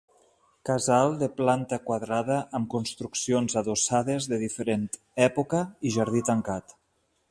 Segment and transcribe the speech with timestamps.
[0.69, 4.91] Casal de planta quadrada, amb construccions adossades de diferent
[5.31, 6.81] època i jardí tancat.